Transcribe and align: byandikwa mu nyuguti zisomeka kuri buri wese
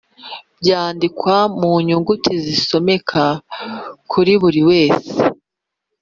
byandikwa 0.61 1.35
mu 1.59 1.71
nyuguti 1.85 2.31
zisomeka 2.45 3.23
kuri 4.11 4.33
buri 4.41 4.61
wese 4.69 5.13